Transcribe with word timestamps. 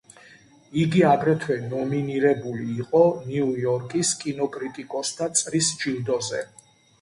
იგი 0.83 1.01
აგრეთვე 1.09 1.57
ნომინირებული 1.73 2.65
იყო 2.85 3.03
ნიუ-იორკის 3.27 4.15
კინოკრიტიკოსთა 4.23 5.29
წრის 5.43 5.71
ჯილდოზე. 5.85 6.43